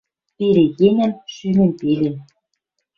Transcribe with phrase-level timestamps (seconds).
[0.37, 2.15] Перегенӓм шӱмем пелен